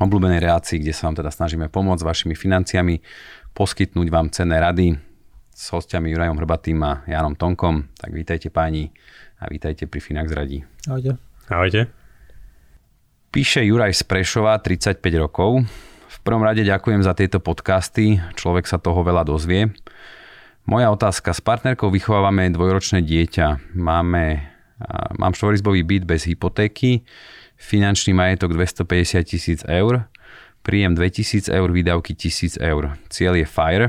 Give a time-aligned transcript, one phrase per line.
[0.00, 3.04] obľúbenej relácii, kde sa vám teda snažíme pomôcť vašimi financiami,
[3.52, 4.96] poskytnúť vám cenné rady
[5.52, 7.92] s hostiami Jurajom Hrbatým a Janom Tonkom.
[8.00, 8.88] Tak vítajte páni
[9.36, 10.64] a vítajte pri Finax Radí.
[10.88, 11.20] Ahojte.
[11.52, 11.92] Ahojte.
[13.30, 15.62] Píše Juraj z Prešova, 35 rokov.
[16.10, 19.70] V prvom rade ďakujem za tieto podcasty, človek sa toho veľa dozvie.
[20.66, 23.76] Moja otázka, s partnerkou vychovávame dvojročné dieťa.
[23.76, 24.50] Máme,
[25.16, 27.06] mám štvorizbový byt bez hypotéky,
[27.60, 30.08] finančný majetok 250 tisíc eur,
[30.64, 32.96] príjem 2000 eur, výdavky 1000 eur.
[33.12, 33.86] Cieľ je FIRE.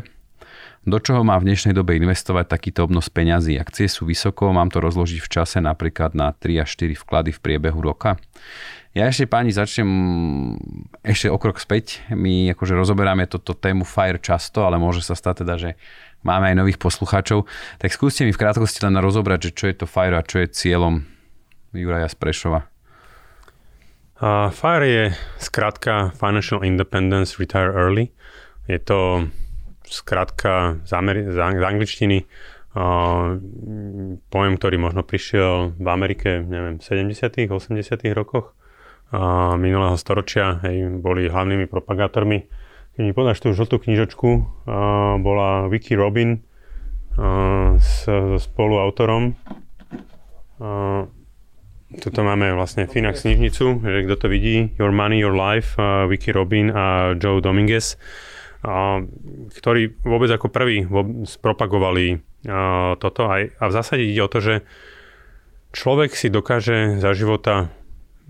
[0.81, 3.53] Do čoho má v dnešnej dobe investovať takýto obnos peňazí?
[3.61, 7.39] Akcie sú vysoko, mám to rozložiť v čase napríklad na 3 až 4 vklady v
[7.39, 8.17] priebehu roka.
[8.91, 9.87] Ja ešte páni začnem
[11.05, 12.01] ešte o krok späť.
[12.11, 15.69] My akože rozoberáme toto tému FIRE často, ale môže sa stať teda, že
[16.25, 17.45] máme aj nových poslucháčov.
[17.77, 20.49] Tak skúste mi v krátkosti len rozobrať, že čo je to FIRE a čo je
[20.49, 21.05] cieľom
[21.77, 22.70] Juraja z
[24.21, 25.05] Uh, FIRE je
[25.41, 28.13] skrátka Financial Independence Retire Early.
[28.69, 29.25] Je to
[29.81, 33.41] skrátka z, Ameri- z, z angličtiny uh,
[34.29, 38.53] pojem, ktorý možno prišiel v Amerike, neviem, v 70 80 rokoch
[39.57, 42.47] minulého storočia, hej, boli hlavnými propagátormi.
[42.95, 44.29] Keď mi podáš tú žltú knižočku,
[45.19, 46.39] bola Vicky Robin
[47.75, 49.35] s, so spoluautorom.
[51.91, 55.75] Tuto máme vlastne Finax knižnicu, že kto to vidí, Your Money, Your Life,
[56.07, 57.99] Vicky Robin a Joe Dominguez,
[59.51, 60.87] ktorí vôbec ako prví
[61.27, 62.23] spropagovali
[62.95, 63.21] toto.
[63.27, 64.55] Aj, a v zásade ide o to, že
[65.75, 67.73] človek si dokáže za života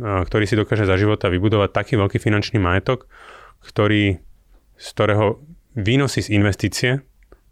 [0.01, 3.05] ktorý si dokáže za života vybudovať taký veľký finančný majetok,
[3.61, 4.17] ktorý,
[4.77, 5.37] z ktorého
[5.77, 6.91] výnosy z investície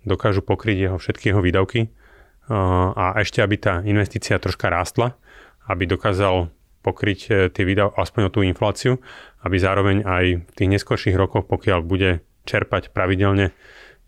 [0.07, 1.93] dokážu pokryť jeho všetky jeho výdavky
[2.49, 5.13] a ešte, aby tá investícia troška rástla,
[5.67, 6.47] aby dokázal
[6.79, 9.03] pokryť e, tie výdavky, aspoň o tú infláciu,
[9.43, 13.51] aby zároveň aj v tých neskorších rokoch, pokiaľ bude čerpať pravidelne,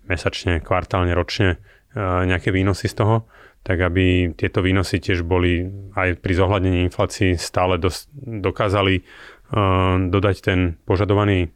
[0.08, 3.16] mesačne, kvartálne, ročne e, nejaké výnosy z toho,
[3.62, 9.06] tak aby tieto výnosy tiež boli aj pri zohľadnení inflácií stále dos- dokázali
[9.54, 11.54] uh, dodať ten požadovaný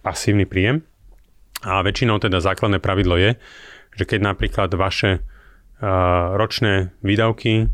[0.00, 0.80] pasívny príjem.
[1.60, 3.36] A väčšinou teda základné pravidlo je,
[3.92, 7.68] že keď napríklad vaše uh, ročné výdavky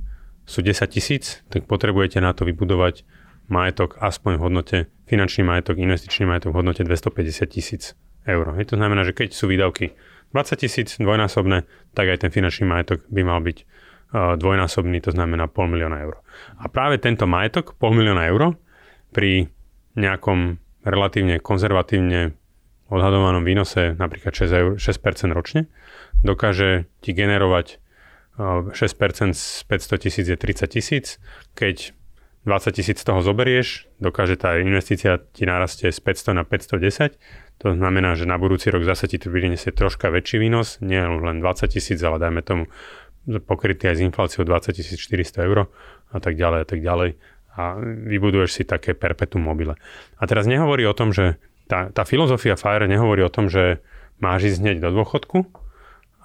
[0.46, 3.02] sú 10 tisíc, tak potrebujete na to vybudovať
[3.50, 4.76] majetok aspoň v hodnote,
[5.10, 8.54] finančný majetok, investičný majetok v hodnote 250 tisíc eur.
[8.58, 9.94] Je to znamená, že keď sú výdavky
[10.34, 15.46] 20 tisíc dvojnásobné, tak aj ten finančný majetok by mal byť uh, dvojnásobný, to znamená
[15.46, 16.22] pol milióna eur.
[16.58, 18.58] A práve tento majetok, pol milióna eur,
[19.14, 19.50] pri
[19.94, 22.34] nejakom relatívne konzervatívne
[22.86, 25.66] odhadovanom výnose, napríklad 6, eur, 6% ročne,
[26.22, 27.82] dokáže ti generovať
[28.36, 31.06] 6% z 500 tisíc je 30 tisíc.
[31.56, 31.96] Keď
[32.44, 37.16] 20 tisíc z toho zoberieš, dokáže tá investícia ti narastie z 500 na 510
[37.56, 41.40] to znamená, že na budúci rok zase ti to vyniesie troška väčší výnos, nie len
[41.40, 42.68] 20 tisíc, ale dajme tomu
[43.48, 45.72] pokrytý aj s infláciou 20 400 eur
[46.12, 47.10] a tak ďalej a tak ďalej.
[47.56, 49.80] A vybuduješ si také perpetuum mobile.
[50.20, 53.80] A teraz nehovorí o tom, že tá, tá filozofia FIRE nehovorí o tom, že
[54.20, 55.48] máš ísť hneď do dôchodku,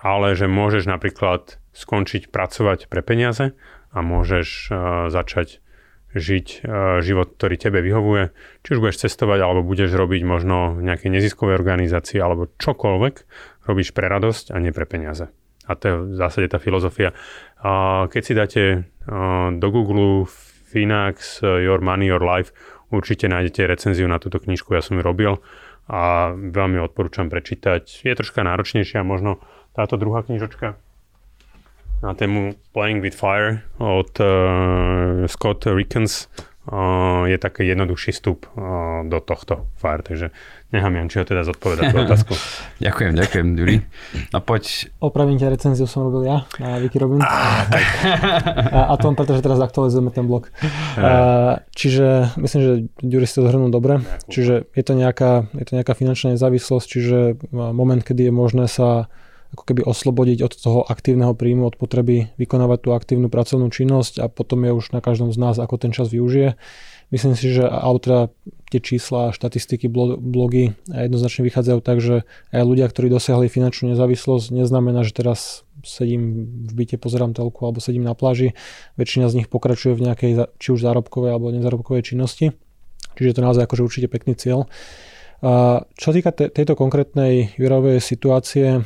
[0.03, 3.55] ale že môžeš napríklad skončiť pracovať pre peniaze
[3.91, 4.75] a môžeš uh,
[5.07, 5.63] začať
[6.11, 8.35] žiť uh, život, ktorý tebe vyhovuje.
[8.67, 13.15] Či už budeš cestovať, alebo budeš robiť možno v nejakej neziskovej organizácii, alebo čokoľvek,
[13.67, 15.31] robíš pre radosť a nie pre peniaze.
[15.69, 17.15] A to je v zásade tá filozofia.
[18.11, 20.27] Keď si dáte uh, do Google
[20.71, 22.51] Finax, Your Money, Your Life,
[22.91, 25.39] určite nájdete recenziu na túto knižku, ja som ju robil
[25.87, 28.07] a veľmi odporúčam prečítať.
[28.07, 29.39] Je troška náročnejšia možno
[29.75, 30.79] táto druhá knižočka,
[32.03, 34.25] na tému Playing with Fire od uh,
[35.25, 36.27] Scott Rickens.
[37.25, 38.45] je taký jednoduchší vstup
[39.09, 40.05] do tohto FIRE.
[40.05, 40.29] Takže
[40.69, 42.33] nechám Jančiho teda zodpovedať tú otázku.
[42.77, 43.77] ďakujem, ďakujem, Juri.
[44.29, 44.93] No poď.
[45.01, 47.17] Opravím ťa, recenziu som robil ja na Wikirobin.
[47.25, 47.65] Ah,
[48.77, 50.53] a, a tom, pretože teraz aktualizujeme ten blog.
[51.01, 54.05] A, čiže myslím, že Juri si to zhrnul dobre.
[54.29, 57.17] Čiže je to, nejaká, je to nejaká finančná nezávislosť, čiže
[57.51, 59.09] moment, kedy je možné sa
[59.51, 64.31] ako keby oslobodiť od toho aktívneho príjmu, od potreby vykonávať tú aktívnu pracovnú činnosť a
[64.31, 66.55] potom je už na každom z nás, ako ten čas využije.
[67.11, 68.19] Myslím si, že alebo teda
[68.71, 72.23] tie čísla, štatistiky, blogy jednoznačne vychádzajú tak, že
[72.55, 77.83] aj ľudia, ktorí dosiahli finančnú nezávislosť, neznamená, že teraz sedím v byte, pozerám telku alebo
[77.83, 78.55] sedím na pláži.
[78.95, 80.31] Väčšina z nich pokračuje v nejakej
[80.63, 82.55] či už zárobkovej alebo nezárobkovej činnosti.
[83.19, 84.71] Čiže to naozaj akože určite pekný cieľ.
[85.97, 88.85] Čo týka te, tejto konkrétnej Jurovej situácie,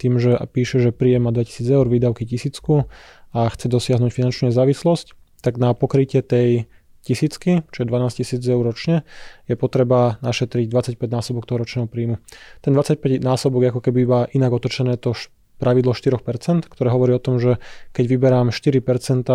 [0.00, 2.88] tým, že píše, že príjem má 2000 eur, výdavky tisícku
[3.36, 5.12] a chce dosiahnuť finančnú nezávislosť,
[5.44, 6.72] tak na pokrytie tej
[7.04, 9.04] tisícky, čo je 12 tisíc eur ročne,
[9.44, 12.16] je potreba našetriť 25 násobok toho ročného príjmu.
[12.64, 15.12] Ten 25 násobok je ako keby iba inak otočené to
[15.58, 17.58] pravidlo 4%, ktoré hovorí o tom, že
[17.92, 19.26] keď vyberám 4%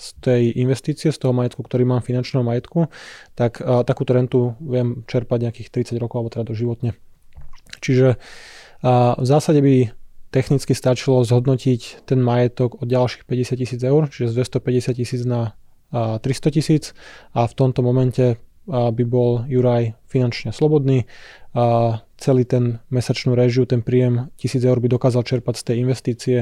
[0.00, 2.92] z tej investície, z toho majetku, ktorý mám finančného majetku,
[3.36, 6.90] tak a, takúto rentu viem čerpať nejakých 30 rokov alebo teda doživotne.
[7.80, 8.16] Čiže
[8.84, 9.92] a, v zásade by
[10.30, 15.58] technicky stačilo zhodnotiť ten majetok od ďalších 50 tisíc eur, čiže z 250 tisíc na
[15.90, 16.94] 300 tisíc
[17.34, 18.38] a v tomto momente
[18.70, 21.10] by bol Juraj finančne slobodný
[21.50, 26.38] a celý ten mesačnú režiu, ten príjem 1000 eur by dokázal čerpať z tej investície,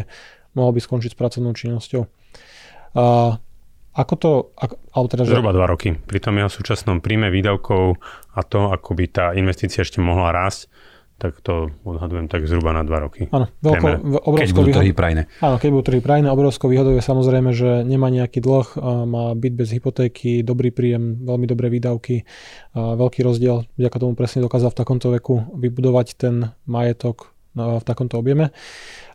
[0.53, 2.03] mohol by skončiť s pracovnou činnosťou.
[2.99, 3.05] A
[3.99, 5.35] ako to, ako, alebo teda, že...
[5.35, 5.89] Zhruba 2 roky.
[5.97, 7.99] Pri tom jeho súčasnom príjme výdavkov
[8.37, 10.71] a to, ako by tá investícia ešte mohla rásť,
[11.19, 13.27] tak to odhadujem tak zhruba na 2 roky.
[13.35, 13.87] Áno, veľko,
[14.39, 15.27] keď budú trhy prajné.
[15.43, 19.55] Áno, keď budú trhy prajné, obrovskou výhodou je samozrejme, že nemá nejaký dlh, má byt
[19.59, 22.23] bez hypotéky, dobrý príjem, veľmi dobré výdavky,
[22.79, 28.55] veľký rozdiel, vďaka tomu presne dokázal v takomto veku vybudovať ten majetok v takomto objeme.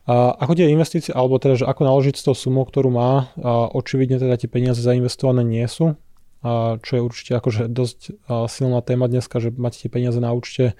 [0.03, 3.71] A ako tie investície, alebo teda, že ako naložiť s tou sumou, ktorú má, a
[3.71, 5.95] očividne teda tie peniaze zainvestované nie sú,
[6.43, 8.19] a čo je určite akože dosť
[8.51, 10.75] silná téma dneska, že máte tie peniaze na účte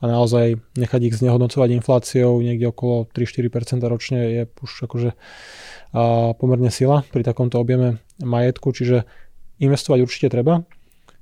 [0.00, 5.10] a naozaj nechať ich znehodnocovať infláciou niekde okolo 3-4% ročne je už akože
[5.94, 9.06] a pomerne sila pri takomto objeme majetku, čiže
[9.62, 10.66] investovať určite treba.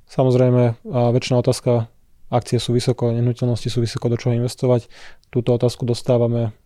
[0.08, 1.92] Samozrejme, a väčšina otázka,
[2.32, 4.88] akcie sú vysoko, nehnuteľnosti sú vysoko, do čoho investovať.
[5.28, 6.56] Túto otázku dostávame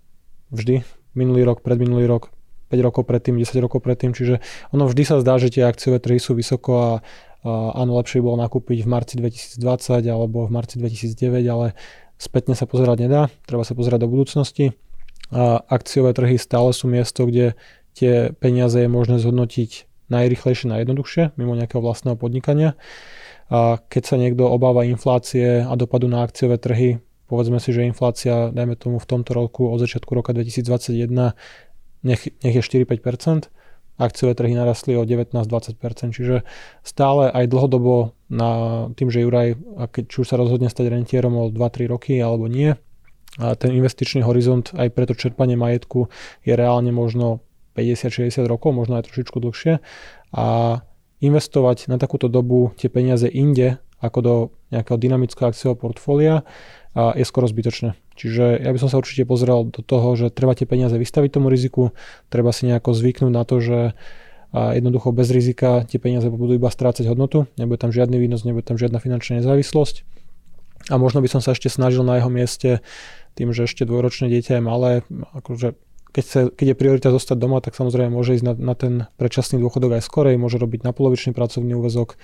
[0.55, 0.87] vždy,
[1.19, 2.31] minulý rok, predminulý rok,
[2.71, 6.19] 5 rokov predtým, 10 rokov predtým, čiže ono vždy sa zdá, že tie akciové trhy
[6.23, 6.91] sú vysoko a
[7.47, 11.79] áno, lepšie bolo nakúpiť v marci 2020 alebo v marci 2009, ale
[12.19, 14.75] spätne sa pozerať nedá, treba sa pozerať do budúcnosti.
[15.31, 17.55] A akciové trhy stále sú miesto, kde
[17.95, 22.79] tie peniaze je možné zhodnotiť najrychlejšie, najjednoduchšie, mimo nejakého vlastného podnikania.
[23.51, 28.51] A keď sa niekto obáva inflácie a dopadu na akciové trhy, povedzme si, že inflácia,
[28.55, 31.35] dajme tomu v tomto roku od začiatku roka 2021,
[32.07, 33.51] nech, nech je 4-5%,
[33.97, 36.45] akciové trhy narastli o 19-20%, čiže
[36.85, 38.51] stále aj dlhodobo na
[38.93, 39.57] tým, že Juraj,
[40.09, 42.77] či už sa rozhodne stať rentierom o 2-3 roky alebo nie,
[43.37, 46.09] a ten investičný horizont aj pre to čerpanie majetku
[46.41, 47.45] je reálne možno
[47.77, 49.85] 50-60 rokov, možno aj trošičku dlhšie.
[50.33, 50.81] A
[51.21, 54.35] investovať na takúto dobu tie peniaze inde ako do
[54.73, 56.35] nejakého dynamického akciového portfólia
[56.97, 57.93] je skoro zbytočné.
[58.17, 61.53] Čiže ja by som sa určite pozrel do toho, že treba tie peniaze vystaviť tomu
[61.53, 61.93] riziku,
[62.33, 63.79] treba si nejako zvyknúť na to, že
[64.57, 68.81] jednoducho bez rizika tie peniaze budú iba strácať hodnotu, nebude tam žiadny výnos, nebude tam
[68.81, 70.09] žiadna finančná nezávislosť.
[70.89, 72.81] A možno by som sa ešte snažil na jeho mieste
[73.37, 74.93] tým, že ešte dvojročné dieťa je malé,
[75.37, 75.77] akože
[76.17, 79.61] keď, sa, keď je priorita zostať doma, tak samozrejme môže ísť na, na ten predčasný
[79.61, 82.17] dôchodok aj skorej, môže robiť na polovičný pracovný úvezok,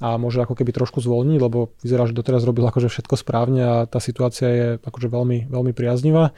[0.00, 3.74] a môže ako keby trošku zvolniť, lebo vyzerá, že doteraz robil akože všetko správne a
[3.84, 6.32] tá situácia je akože veľmi, veľmi priaznivá.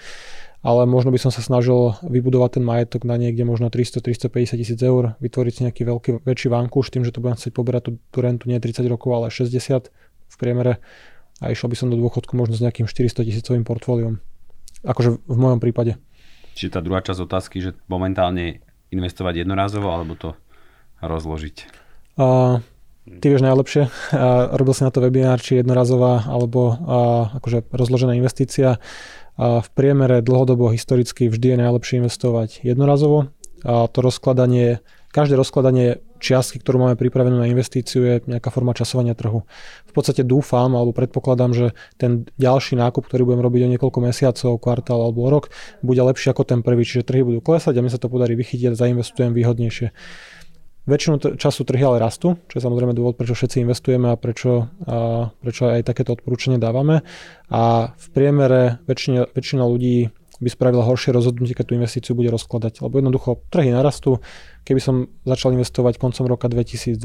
[0.67, 5.15] Ale možno by som sa snažil vybudovať ten majetok na niekde možno 300-350 tisíc eur,
[5.19, 8.51] vytvoriť si nejaký veľký, väčší vankúš tým, že to budem chcieť poberať tú, tú rentu
[8.51, 10.83] nie 30 rokov, ale 60 v priemere
[11.43, 14.23] a išiel by som do dôchodku možno s nejakým 400 tisícovým portfóliom.
[14.87, 15.99] Akože v mojom prípade.
[16.53, 18.61] Čiže tá druhá časť otázky, že momentálne
[18.93, 20.31] investovať jednorázovo alebo to
[21.01, 21.57] rozložiť?
[22.21, 22.61] Uh,
[23.03, 23.83] Ty vieš najlepšie.
[24.15, 26.77] A robil si na to webinár, či jednorazová alebo a,
[27.43, 28.79] akože rozložená investícia.
[29.35, 33.35] A v priemere dlhodobo historicky vždy je najlepšie investovať jednorazovo.
[33.67, 34.79] A to rozkladanie,
[35.11, 39.43] každé rozkladanie čiastky, ktorú máme pripravenú na investíciu, je nejaká forma časovania trhu.
[39.91, 41.67] V podstate dúfam alebo predpokladám, že
[41.99, 45.51] ten ďalší nákup, ktorý budem robiť o niekoľko mesiacov, kvartál alebo rok,
[45.83, 48.71] bude lepší ako ten prvý, čiže trhy budú klesať a mi sa to podarí vychytiť
[48.71, 49.91] a zainvestujem výhodnejšie
[50.83, 54.67] Väčšinu t- času trhy ale rastú, čo je samozrejme dôvod, prečo všetci investujeme a prečo,
[54.83, 57.07] a prečo aj takéto odporúčanie dávame.
[57.55, 60.11] A v priemere väčšina, väčšina ľudí
[60.43, 62.83] by spravila horšie rozhodnutie, keď tú investíciu bude rozkladať.
[62.83, 64.19] Lebo jednoducho trhy narastú.
[64.67, 66.99] Keby som začal investovať koncom roka 2020,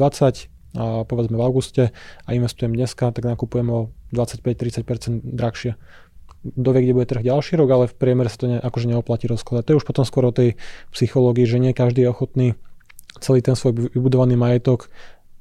[0.77, 1.83] a povedzme v auguste
[2.27, 3.79] a investujem dneska, tak nakupujem o
[4.11, 5.79] 25-30% drahšie.
[6.47, 9.25] Kto vie, kde bude trh ďalší rok, ale v priemere sa to ne, akože neoplatí
[9.25, 9.63] rozkladať.
[9.63, 10.59] To je už potom skoro o tej
[10.93, 12.47] psychológii, že nie každý je ochotný
[13.23, 14.91] celý ten svoj vybudovaný majetok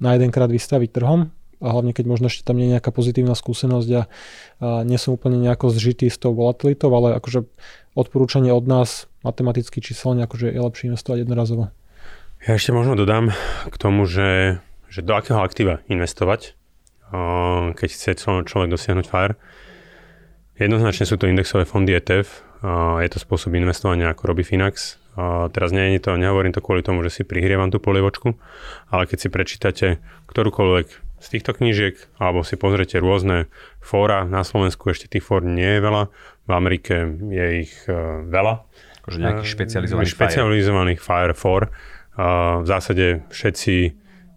[0.01, 3.91] na jedenkrát vystaviť trhom a hlavne keď možno ešte tam nie je nejaká pozitívna skúsenosť
[3.97, 4.05] a, a
[4.85, 7.49] nie som úplne nejako zžitý s tou volatilitou, ale akože
[7.97, 11.73] odporúčanie od nás matematicky číselne akože je lepšie investovať jednorazovo.
[12.45, 13.33] Ja ešte možno dodám
[13.67, 14.61] k tomu, že,
[14.93, 16.53] že do akého aktíva investovať,
[17.73, 19.35] keď chce človek dosiahnuť FIRE.
[20.61, 22.45] Jednoznačne sú to indexové fondy ETF,
[23.01, 24.97] je to spôsob investovania, ako robí Finax.
[25.53, 28.37] Teraz nie je to, nehovorím to kvôli tomu, že si prihrievam tú polievočku,
[28.93, 29.87] ale keď si prečítate
[30.29, 33.51] ktorúkoľvek z týchto knížiek, alebo si pozrete rôzne
[33.83, 36.03] fóra, na Slovensku ešte tých fór nie je veľa,
[36.47, 36.95] v Amerike
[37.35, 38.63] je ich uh, veľa.
[39.03, 41.69] Akože nejakých špecializovaných, špecializovaných Fire, fire
[42.17, 43.75] Uh, v zásade všetci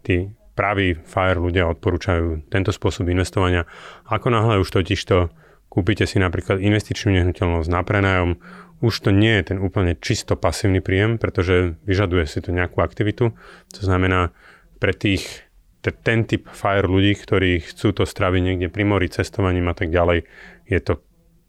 [0.04, 0.16] tí
[0.52, 3.64] praví FIRE ľudia odporúčajú tento spôsob investovania.
[4.04, 5.32] Ako náhle už totižto
[5.72, 8.36] kúpite si napríklad investičnú nehnuteľnosť na prenajom,
[8.84, 13.32] už to nie je ten úplne čisto pasívny príjem, pretože vyžaduje si to nejakú aktivitu.
[13.80, 14.36] To znamená,
[14.84, 15.48] pre tých,
[15.82, 20.28] ten typ fire ľudí, ktorí chcú to straviť niekde pri mori, cestovaním a tak ďalej,
[20.68, 21.00] je to,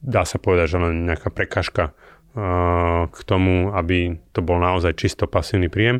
[0.00, 1.92] dá sa povedať, že len nejaká prekažka
[3.10, 5.98] k tomu, aby to bol naozaj čisto pasívny príjem.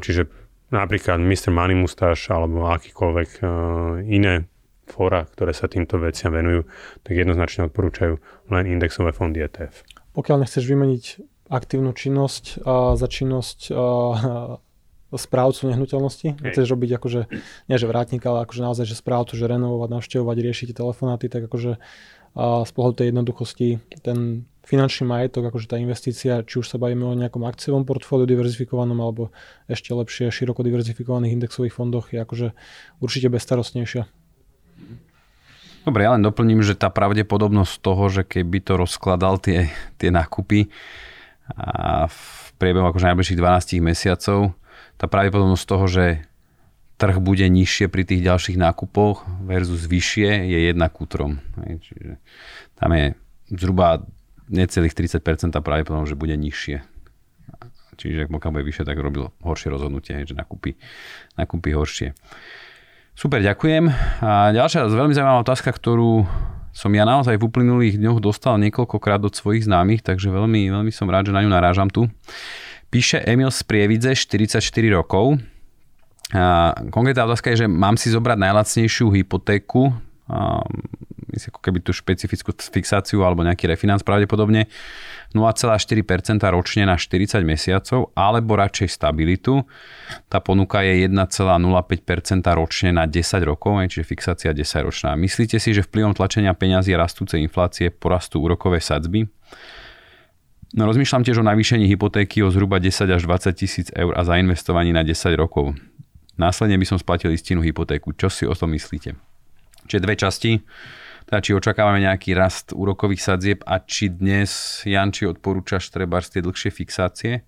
[0.00, 0.24] Čiže
[0.72, 1.52] napríklad Mr.
[1.52, 3.44] Money Mustache alebo akýkoľvek
[4.08, 4.48] iné
[4.88, 6.64] fóra, ktoré sa týmto veciam venujú,
[7.04, 8.16] tak jednoznačne odporúčajú
[8.48, 9.84] len indexové fondy ETF
[10.18, 11.04] pokiaľ nechceš vymeniť
[11.46, 13.70] aktívnu činnosť a za činnosť
[15.16, 16.36] správcu nehnuteľnosti.
[16.36, 16.52] Hej.
[16.52, 17.20] Chceš robiť akože,
[17.72, 21.80] nie že vrátnik, ale akože naozaj, že správcu, že renovovať, navštevovať, riešiť telefonáty, tak akože
[22.38, 23.68] a z pohľadu tej jednoduchosti
[24.04, 29.00] ten finančný majetok, akože tá investícia, či už sa bavíme o nejakom akciovom portfóliu diverzifikovanom
[29.00, 29.32] alebo
[29.64, 32.52] ešte lepšie široko diverzifikovaných indexových fondoch je akože
[33.00, 34.04] určite bezstarostnejšia.
[35.88, 40.68] Dobre, ja len doplním, že tá pravdepodobnosť toho, že keby to rozkladal tie, tie nákupy
[41.56, 42.20] a v
[42.60, 44.52] priebehu akože najbližších 12 mesiacov,
[44.98, 46.04] tá pravdepodobnosť toho, že
[46.98, 51.38] trh bude nižšie pri tých ďalších nákupoch versus vyššie je jedna k útrom.
[51.56, 52.18] Čiže
[52.74, 53.14] tam je
[53.54, 54.02] zhruba
[54.50, 56.76] necelých 30% pravdepodobnosť, že bude nižšie.
[57.98, 60.78] Čiže ak pokiaľ bude vyššie, tak robil horšie rozhodnutie, že nakúpi,
[61.34, 62.14] nakúpi horšie.
[63.18, 63.90] Super, ďakujem.
[64.22, 66.22] A ďalšia veľmi zaujímavá otázka, ktorú
[66.70, 71.10] som ja naozaj v uplynulých dňoch dostal niekoľkokrát od svojich známych, takže veľmi, veľmi som
[71.10, 72.06] rád, že na ňu narážam tu.
[72.88, 74.64] Píše Emil z Prievidze, 44
[74.96, 75.36] rokov.
[76.88, 79.92] Konkrétna otázka je, že mám si zobrať najlacnejšiu hypotéku,
[80.28, 80.60] a
[81.32, 84.68] myslím, ako keby tú špecifickú fixáciu alebo nejaký refinanc pravdepodobne
[85.32, 89.64] 0,4% ročne na 40 mesiacov, alebo radšej stabilitu.
[90.28, 95.16] Tá ponuka je 1,05% ročne na 10 rokov, čiže fixácia 10 ročná.
[95.16, 99.28] Myslíte si, že vplyvom tlačenia peňazí rastúcej inflácie porastú úrokové sadzby?
[100.76, 104.92] No, rozmýšľam tiež o navýšení hypotéky o zhruba 10 až 20 tisíc eur a zainvestovaní
[104.92, 105.72] na 10 rokov.
[106.36, 108.12] Následne by som splatil istinu hypotéku.
[108.12, 109.16] Čo si o tom myslíte?
[109.88, 110.60] Čiže dve časti
[111.28, 116.40] teda či očakávame nejaký rast úrokových sadzieb a či dnes, Jan, či odporúčaš treba tie
[116.40, 117.44] dlhšie fixácie?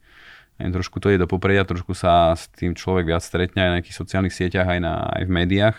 [0.61, 3.97] Trošku to je do popredia, trošku sa s tým človek viac stretne aj na nejakých
[3.97, 5.77] sociálnych sieťach, aj, na, aj v médiách.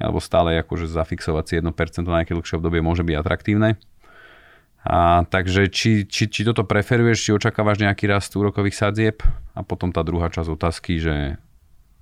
[0.00, 3.76] Alebo stále akože zafixovať si 1% na nejaké dlhšie obdobie môže byť atraktívne.
[4.86, 9.16] A, takže či, či, či toto preferuješ, či očakávaš nejaký rast úrokových sadzieb
[9.52, 11.14] a potom tá druhá časť otázky, že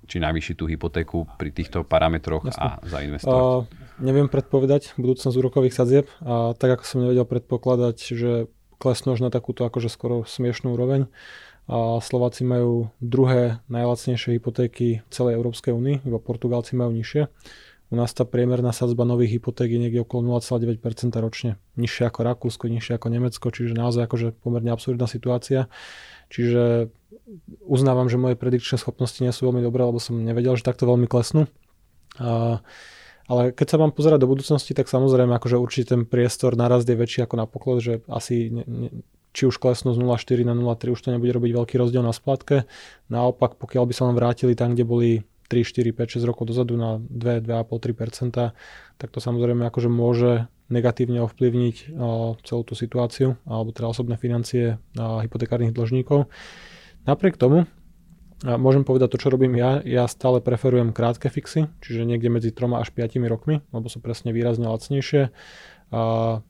[0.07, 2.63] či navýšiť tú hypotéku pri týchto parametroch Jasne.
[2.63, 3.43] a zainvestovať?
[3.43, 3.67] Uh,
[3.99, 8.31] neviem predpovedať budúcnosť úrokových sadzieb a tak ako som nevedel predpokladať, že
[8.79, 11.11] klesnú až na takúto akože skoro smiešnú úroveň.
[11.67, 17.27] A Slováci majú druhé najlacnejšie hypotéky v celej Európskej únii, iba Portugálci majú nižšie.
[17.87, 20.83] U nás tá priemerná sadzba nových hypoték je niekde okolo 0,9%
[21.23, 21.55] ročne.
[21.79, 25.71] Nižšie ako Rakúsko, nižšie ako Nemecko, čiže naozaj akože pomerne absurdná situácia.
[26.27, 26.91] Čiže
[27.63, 31.07] uznávam, že moje predikčné schopnosti nie sú veľmi dobré, lebo som nevedel, že takto veľmi
[31.07, 31.47] klesnú.
[32.19, 32.59] A,
[33.31, 36.95] ale keď sa mám pozerať do budúcnosti, tak samozrejme akože určite ten priestor naraz je
[36.95, 38.89] väčší ako na poklad, že asi ne, ne,
[39.31, 42.67] či už klesnú z 0,4 na 0,3 už to nebude robiť veľký rozdiel na splatke.
[43.07, 45.11] Naopak, pokiaľ by sa len vrátili tam, kde boli
[45.47, 48.53] 3, 4, 5, 6 rokov dozadu na 2, 2,5, 3
[48.99, 51.95] tak to samozrejme akože môže negatívne ovplyvniť
[52.43, 56.27] celú tú situáciu alebo teda osobné financie hypotekárnych dlžníkov.
[57.07, 57.63] Napriek tomu
[58.45, 59.81] A môžem povedať to, čo robím ja.
[59.81, 64.29] Ja stále preferujem krátke fixy, čiže niekde medzi 3 až 5 rokmi, lebo sú presne
[64.29, 65.33] výrazne lacnejšie.
[65.89, 66.01] A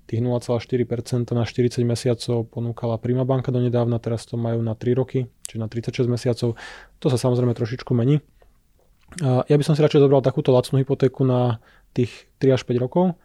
[0.09, 5.31] tých 0,4% na 40 mesiacov ponúkala Prima banka donedávna, teraz to majú na 3 roky,
[5.47, 6.59] čiže na 36 mesiacov.
[6.99, 8.19] To sa samozrejme trošičku mení.
[9.23, 11.63] Ja by som si radšej zobral takúto lacnú hypotéku na
[11.95, 13.15] tých 3 až 5 rokov,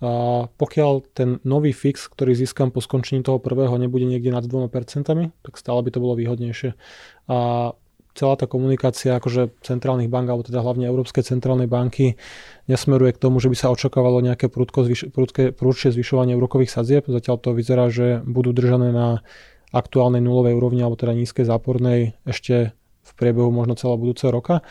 [0.00, 4.72] a pokiaľ ten nový fix, ktorý získam po skončení toho prvého, nebude niekde nad 2%,
[5.44, 6.72] tak stále by to bolo výhodnejšie.
[7.28, 7.36] A
[8.16, 12.16] celá tá komunikácia akože centrálnych bank, alebo teda hlavne Európskej centrálnej banky,
[12.64, 17.04] nesmeruje k tomu, že by sa očakávalo nejaké prudko zvyš- prudké, prudšie zvyšovanie úrokových sadzieb.
[17.04, 19.20] Zatiaľ to vyzerá, že budú držané na
[19.70, 22.72] aktuálnej nulovej úrovni, alebo teda nízkej zápornej ešte
[23.04, 24.64] v priebehu možno celého budúceho roka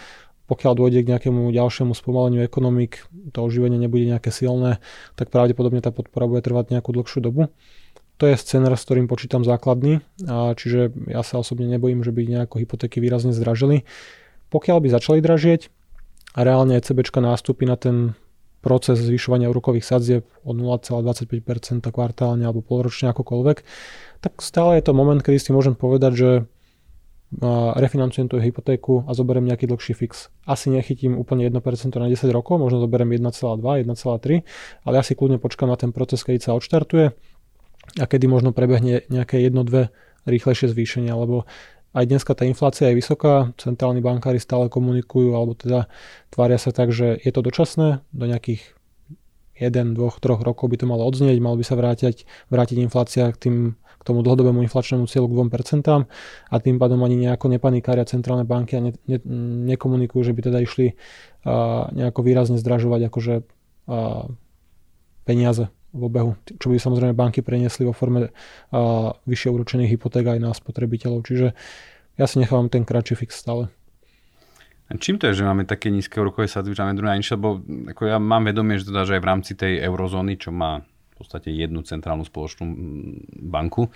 [0.50, 4.82] pokiaľ dôjde k nejakému ďalšiemu spomaleniu ekonomik, to oživenie nebude nejaké silné,
[5.14, 7.54] tak pravdepodobne tá podpora bude trvať nejakú dlhšiu dobu.
[8.20, 12.28] To je scenár, s ktorým počítam základný, a čiže ja sa osobne nebojím, že by
[12.28, 13.88] nejako hypotéky výrazne zdražili.
[14.52, 15.72] Pokiaľ by začali dražieť
[16.36, 18.18] a reálne ECBčka nástupí na ten
[18.60, 23.58] proces zvyšovania úrokových sadzieb od 0,25% kvartálne alebo polročne akokoľvek,
[24.20, 26.30] tak stále je to moment, kedy si môžem povedať, že
[27.78, 30.34] refinancujem tú hypotéku a zoberiem nejaký dlhší fix.
[30.50, 31.62] Asi nechytím úplne 1%
[32.02, 34.42] na 10 rokov, možno zoberiem 1,2, 1,3,
[34.86, 37.14] ale ja si kľudne počkám na ten proces, keď sa odštartuje
[38.02, 39.94] a kedy možno prebehne nejaké 1-2
[40.26, 41.46] rýchlejšie zvýšenia, lebo
[41.94, 45.90] aj dneska tá inflácia je vysoká, centrálni bankári stále komunikujú, alebo teda
[46.30, 48.78] tvária sa tak, že je to dočasné, do nejakých
[49.60, 53.38] 1, 2, 3 rokov by to malo odznieť, mal by sa vrátiť, vrátiť inflácia k
[53.38, 53.58] tým
[54.00, 58.80] k tomu dlhodobému inflačnému cieľu k 2% a tým pádom ani nejako nepanikária centrálne banky
[58.80, 59.20] a ne, ne,
[59.76, 60.96] nekomunikujú, že by teda išli
[61.44, 63.44] a, nejako výrazne zdražovať akože a,
[65.28, 68.32] peniaze v obehu, čo by samozrejme banky preniesli vo forme
[68.72, 71.28] a, vyššie úročených hypoték aj na spotrebiteľov.
[71.28, 71.48] Čiže
[72.16, 73.68] ja si nechávam ten kratší fix stále.
[74.90, 77.62] A čím to je, že máme také nízke úrokové sadzby, že máme druhé najnižšie, lebo
[77.94, 80.82] ako ja mám vedomie, že, teda, že aj v rámci tej eurozóny, čo má
[81.20, 82.64] podstate jednu centrálnu spoločnú
[83.52, 83.92] banku,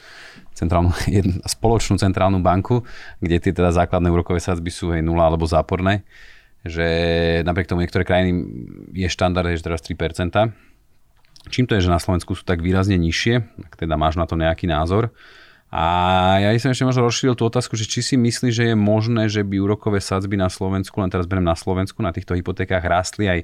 [0.52, 2.84] centrálnu, jednu, spoločnú centrálnu banku,
[3.24, 6.04] kde tie teda základné úrokové sadzby sú aj 0 alebo záporné,
[6.68, 6.84] že
[7.48, 8.44] napriek tomu niektoré krajiny
[8.92, 10.52] je štandard, že teraz 3%.
[11.52, 14.36] Čím to je, že na Slovensku sú tak výrazne nižšie, ak teda máš na to
[14.36, 15.12] nejaký názor.
[15.74, 15.86] A
[16.38, 19.42] ja som ešte možno rozšíril tú otázku, že či si myslíš, že je možné, že
[19.42, 23.40] by úrokové sadzby na Slovensku, len teraz beriem na Slovensku, na týchto hypotékách rástli aj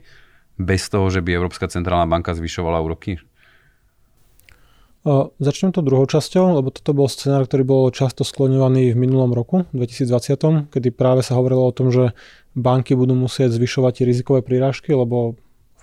[0.62, 3.18] bez toho, že by Európska centrálna banka zvyšovala úroky?
[5.42, 9.66] Začnem to druhou časťou, lebo toto bol scenár, ktorý bol často skloňovaný v minulom roku,
[9.74, 12.14] 2020, kedy práve sa hovorilo o tom, že
[12.54, 15.34] banky budú musieť zvyšovať rizikové prírážky, lebo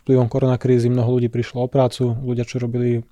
[0.06, 3.02] vplyvom koronakrízy mnoho ľudí prišlo o prácu, ľudia, čo robili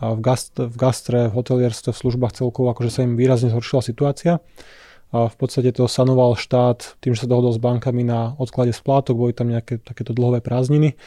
[0.00, 4.38] v, gast, v gastre, v hotelierstve, v službách celkovo, akože sa im výrazne zhoršila situácia.
[5.08, 9.16] A v podstate to sanoval štát tým, že sa dohodol s bankami na odklade splátok,
[9.16, 11.00] boli tam nejaké takéto dlhové prázdniny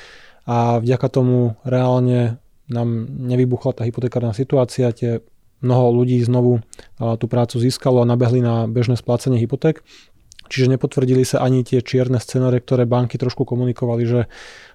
[0.50, 5.22] a vďaka tomu reálne nám nevybuchla tá hypotekárna situácia, tie
[5.62, 6.66] mnoho ľudí znovu
[6.98, 9.86] tú prácu získalo a nabehli na bežné splácanie hypoték.
[10.52, 14.20] Čiže nepotvrdili sa ani tie čierne scenáre, ktoré banky trošku komunikovali, že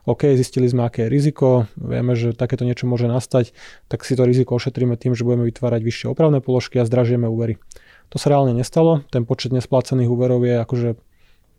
[0.09, 3.53] OK, zistili sme, aké je riziko, vieme, že takéto niečo môže nastať,
[3.93, 7.61] tak si to riziko ošetríme tým, že budeme vytvárať vyššie opravné položky a zdražíme úvery.
[8.09, 10.89] To sa reálne nestalo, ten počet nesplácených úverov je akože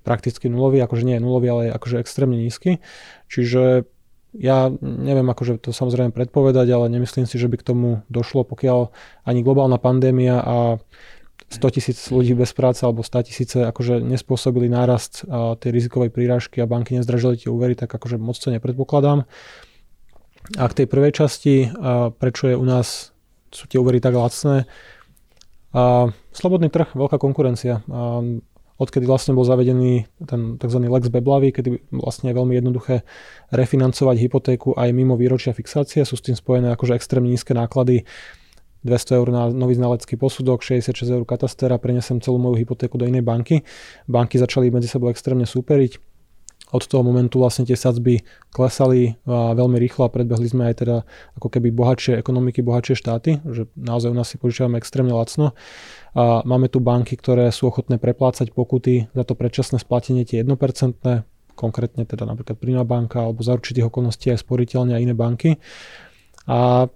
[0.01, 2.81] prakticky nulový, akože nie je nulový, ale je akože extrémne nízky.
[3.29, 3.85] Čiže
[4.33, 8.89] ja neviem akože to samozrejme predpovedať, ale nemyslím si, že by k tomu došlo, pokiaľ
[9.27, 10.55] ani globálna pandémia a
[11.47, 15.23] 100 tisíc ľudí bez práce alebo 100 tisíce akože nespôsobili nárast
[15.63, 19.23] tej rizikovej prírážky a banky nezdražili tie úvery, tak akože moc to nepredpokladám.
[20.59, 21.71] A k tej prvej časti,
[22.19, 23.15] prečo je u nás
[23.47, 24.67] sú tie úvery tak lacné,
[25.75, 27.83] a slobodný trh, veľká konkurencia.
[27.91, 28.23] A
[28.79, 30.79] odkedy vlastne bol zavedený ten tzv.
[30.87, 33.03] Lex Beblavy, kedy vlastne je veľmi jednoduché
[33.51, 36.07] refinancovať hypotéku aj mimo výročia fixácie.
[36.07, 38.07] Sú s tým spojené akože extrémne nízke náklady
[38.83, 43.25] 200 eur na nový znalecký posudok, 66 eur katastera, prenesem celú moju hypotéku do inej
[43.25, 43.65] banky.
[44.05, 46.07] Banky začali medzi sebou extrémne súperiť
[46.67, 50.97] od toho momentu vlastne tie sadzby klesali a veľmi rýchlo a predbehli sme aj teda
[51.39, 55.55] ako keby bohatšie ekonomiky, bohatšie štáty, že naozaj u nás si požičiavame extrémne lacno.
[56.11, 60.51] A máme tu banky, ktoré sú ochotné preplácať pokuty za to predčasné splatenie tie 1%,
[61.55, 65.55] konkrétne teda napríklad Prima banka alebo za určitých okolností aj sporiteľne a iné banky.
[66.51, 66.91] A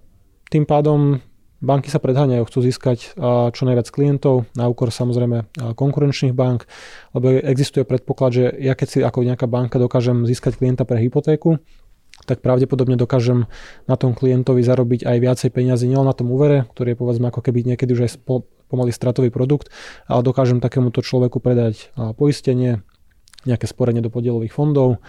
[0.52, 1.16] tým pádom
[1.62, 3.14] Banky sa predháňajú, chcú získať
[3.54, 5.46] čo najviac klientov na úkor samozrejme
[5.78, 6.66] konkurenčných bank,
[7.14, 11.62] lebo existuje predpoklad, že ja keď si ako nejaká banka dokážem získať klienta pre hypotéku,
[12.26, 13.46] tak pravdepodobne dokážem
[13.86, 17.40] na tom klientovi zarobiť aj viacej peniazy, nielen na tom úvere, ktorý je povedzme ako
[17.40, 18.10] keby niekedy už aj
[18.66, 19.70] pomaly stratový produkt,
[20.10, 22.82] ale dokážem takémuto človeku predať poistenie,
[23.42, 25.02] nejaké sporenie do podielových fondov,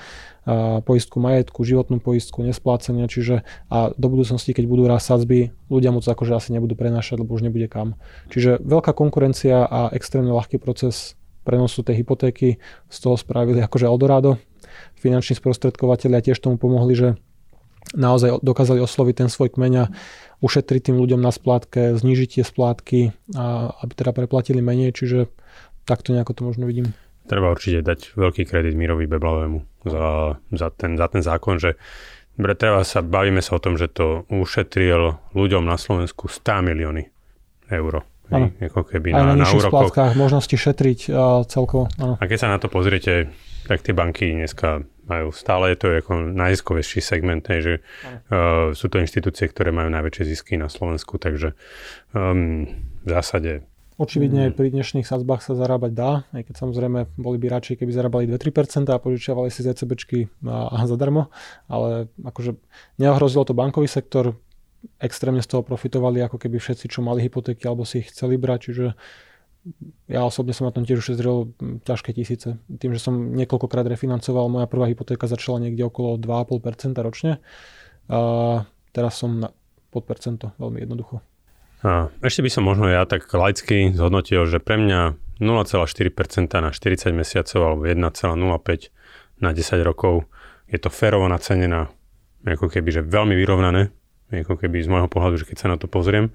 [0.84, 6.04] poistku majetku, životnú poistku, nesplácenia, čiže a do budúcnosti, keď budú raz sadzby, ľudia moc
[6.04, 7.96] akože asi nebudú prenášať, lebo už nebude kam.
[8.28, 11.16] Čiže veľká konkurencia a extrémne ľahký proces
[11.48, 14.40] prenosu tej hypotéky z toho spravili akože Eldorado.
[15.00, 17.10] Finanční sprostredkovateľia tiež tomu pomohli, že
[17.96, 19.86] naozaj dokázali osloviť ten svoj kmeň a
[20.40, 23.00] ušetriť tým ľuďom na splátke, znižiť tie splátky,
[23.36, 25.32] a aby teda preplatili menej, čiže
[25.84, 26.96] takto nejako to možno vidím.
[27.24, 31.80] Treba určite dať veľký kredit Mirovi Beblavému za, za, ten, za ten zákon, že
[32.36, 37.04] treba sa, bavíme sa o tom, že to ušetril ľuďom na Slovensku 100 milióny
[37.72, 38.04] eur.
[38.32, 38.50] Ano.
[38.58, 39.94] Ako keby na, na, na úrokoch.
[40.16, 41.92] možnosti šetriť uh, celkovo.
[42.00, 42.18] Ano.
[42.18, 43.30] A keď sa na to pozriete,
[43.68, 47.74] tak tie banky dneska majú stále, je to ako najziskovejší segment, hej, že
[48.32, 51.54] uh, sú to inštitúcie, ktoré majú najväčšie zisky na Slovensku, takže
[52.16, 52.66] um,
[53.04, 57.48] v zásade Očividne aj pri dnešných sadzbách sa zarábať dá, aj keď samozrejme boli by
[57.54, 61.30] radšej, keby zarábali 2-3% a požičiavali si ZCBčky a, a zadarmo,
[61.70, 62.58] ale akože
[62.98, 64.34] neohrozilo to bankový sektor,
[64.98, 68.60] extrémne z toho profitovali ako keby všetci, čo mali hypotéky alebo si ich chceli brať,
[68.74, 68.86] čiže
[70.12, 71.56] ja osobne som na tom tiež ušetril
[71.88, 72.60] ťažké tisíce.
[72.68, 77.40] Tým, že som niekoľkokrát refinancoval, moja prvá hypotéka začala niekde okolo 2,5% ročne.
[78.12, 79.56] A teraz som na
[79.88, 81.24] pod percento, veľmi jednoducho.
[81.84, 85.84] A ešte by som možno ja tak laicky zhodnotil, že pre mňa 0,4%
[86.64, 90.24] na 40 mesiacov alebo 1,05 na 10 rokov
[90.72, 91.92] je to férovo nacenená,
[92.48, 93.92] ako keby, že veľmi vyrovnané,
[94.32, 96.32] ako keby z môjho pohľadu, že keď sa na to pozriem.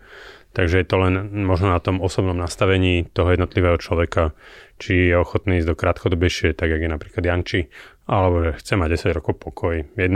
[0.53, 4.33] Takže je to len možno na tom osobnom nastavení toho jednotlivého človeka,
[4.81, 7.69] či je ochotný ísť do krátkodobejšie, tak jak je napríklad Janči,
[8.09, 10.09] alebo že chce mať 10 rokov pokoj, 1,05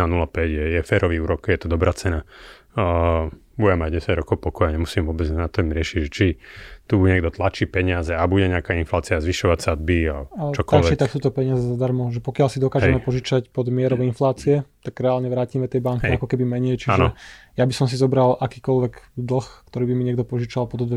[0.45, 2.25] je, je férový úrok, je to dobrá cena.
[2.73, 6.41] Uh, budem mať 10 rokov pokoja, nemusím vôbec na tom riešiť, či
[6.89, 10.17] tu niekto tlačí peniaze a bude nejaká inflácia zvyšovať sadby a
[10.57, 10.99] čokoľvek.
[10.99, 13.07] tak sú to peniaze zadarmo, že pokiaľ si dokážeme Hej.
[13.07, 16.17] požičať pod mierou inflácie, tak reálne vrátime tej banke Hej.
[16.21, 17.09] ako keby menej, čiže ano.
[17.57, 20.97] ja by som si zobral akýkoľvek dlh, ktorý by mi niekto požičal pod 2%,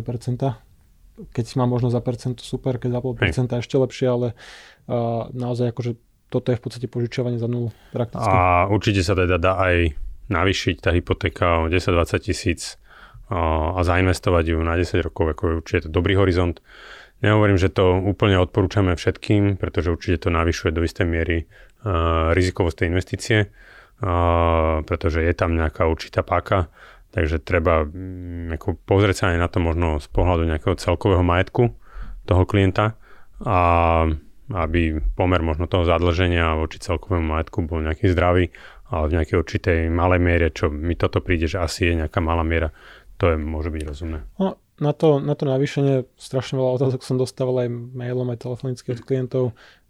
[1.31, 4.27] keď si mám možno za percento super, keď za pol percenta ešte lepšie, ale
[4.91, 5.95] uh, naozaj akože
[6.27, 8.27] toto je v podstate požičiavanie za nulu prakticky.
[8.27, 9.95] A určite sa teda dá aj
[10.29, 12.81] navýšiť tá hypotéka o 10-20 tisíc
[13.29, 16.61] a zainvestovať ju na 10 rokov, ako je určite dobrý horizont.
[17.25, 22.75] Nehovorím, že to úplne odporúčame všetkým, pretože určite to navyšuje do istej miery uh, rizikovosť
[22.77, 26.69] tej investície, uh, pretože je tam nejaká určitá páka,
[27.17, 27.87] takže treba
[28.53, 31.73] ako pozrieť sa aj na to možno z pohľadu nejakého celkového majetku
[32.29, 32.93] toho klienta
[33.41, 33.57] a
[34.45, 38.53] aby pomer možno toho zadlženia voči celkovému majetku bol nejaký zdravý
[38.89, 42.45] ale v nejakej určitej malej miere, čo mi toto príde, že asi je nejaká malá
[42.45, 42.69] miera,
[43.17, 44.19] to je, môže byť rozumné.
[44.37, 48.93] No, na to, na to navýšenie strašne veľa otázok som dostával aj mailom, aj telefonicky
[48.93, 49.43] od klientov,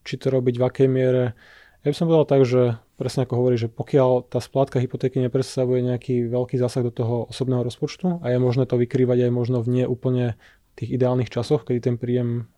[0.05, 1.33] či to robiť v akej miere.
[1.81, 2.61] Ja by som povedal tak, že
[2.97, 7.61] presne ako hovorí, že pokiaľ tá splátka hypotéky nepredstavuje nejaký veľký zásah do toho osobného
[7.61, 10.39] rozpočtu a je možné to vykrývať aj možno v nie úplne
[10.79, 12.49] tých ideálnych časoch, kedy ten príjem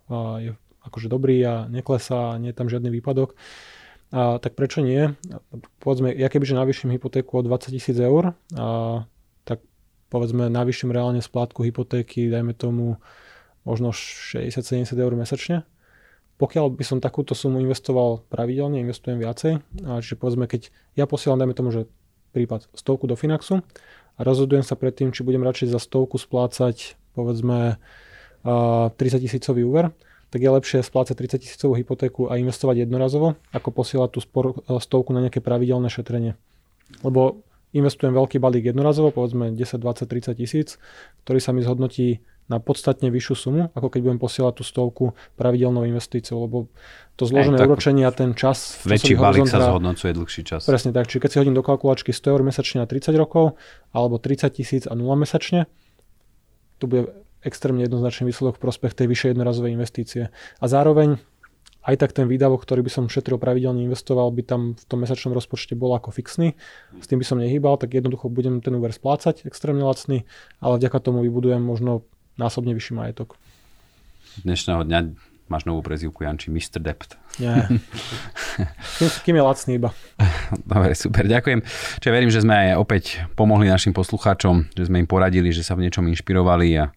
[0.41, 0.56] je
[0.88, 3.36] akože dobrý a neklesá, nie je tam žiadny výpadok,
[4.11, 5.13] a, tak prečo nie?
[5.83, 9.03] Povedzme, ja kebyže navýšim hypotéku o 20 tisíc eur, a,
[9.43, 9.63] tak
[10.07, 12.99] povedzme navýšim reálne splátku hypotéky, dajme tomu
[13.67, 15.67] možno 60-70 eur mesačne.
[16.37, 19.57] Pokiaľ by som takúto sumu investoval pravidelne, investujem viacej,
[19.89, 21.89] a čiže povedzme, keď ja posielam, dajme tomu, že
[22.31, 23.65] prípad stovku do Finaxu
[24.15, 27.81] a rozhodujem sa predtým, či budem radšej za stovku splácať povedzme
[28.45, 29.89] 30 tisícový úver,
[30.27, 35.15] tak je lepšie splácať 30 tisícovú hypotéku a investovať jednorazovo, ako posielať tú spor, stovku
[35.15, 36.35] na nejaké pravidelné šetrenie.
[37.03, 37.43] Lebo
[37.75, 40.67] investujem veľký balík jednorazovo, povedzme 10, 20, 30 tisíc,
[41.23, 45.83] ktorý sa mi zhodnotí na podstatne vyššiu sumu, ako keď budem posielať tú stovku pravidelnou
[45.83, 46.71] investíciou, lebo
[47.19, 48.79] to zložené úročenie a ten čas...
[48.87, 50.63] Väčší balík sa zhodnocuje dlhší čas.
[50.63, 53.59] Presne tak, čiže keď si hodím do kalkulačky 100 eur mesačne na 30 rokov,
[53.91, 55.67] alebo 30 tisíc a 0 mesačne,
[56.79, 57.11] tu bude
[57.47, 60.23] extrémne jednoznačný výsledok v prospech tej vyššej jednorazovej investície.
[60.60, 61.17] A zároveň
[61.88, 65.31] aj tak ten výdavok, ktorý by som šetril pravidelne investoval, by tam v tom mesačnom
[65.31, 66.60] rozpočte bol ako fixný.
[66.99, 70.27] S tým by som nehýbal, tak jednoducho budem ten úver splácať extrémne lacný,
[70.60, 72.03] ale vďaka tomu vybudujem možno
[72.36, 73.39] násobne vyšší majetok.
[74.43, 74.99] Dnešného dňa
[75.47, 76.83] máš novú prezivku Janči, Mr.
[76.83, 77.15] Dept.
[77.39, 77.71] Nie.
[78.99, 79.95] kým, kým je lacný iba.
[80.67, 81.63] Dobre, super, ďakujem.
[82.03, 85.79] Čiže verím, že sme aj opäť pomohli našim poslucháčom, že sme im poradili, že sa
[85.79, 86.91] v niečom inšpirovali a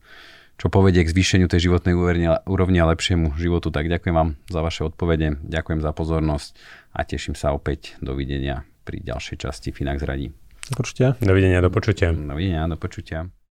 [0.60, 1.96] čo povedie k zvýšeniu tej životnej
[2.44, 3.72] úrovni a lepšiemu životu.
[3.72, 6.52] Tak ďakujem vám za vaše odpovede, ďakujem za pozornosť
[6.92, 7.96] a teším sa opäť.
[8.04, 10.28] Dovidenia pri ďalšej časti Finax radí.
[10.68, 11.16] Do počutia.
[11.16, 12.12] Dovidenia, do počutia.
[12.12, 13.39] Dovidenia, do počutia.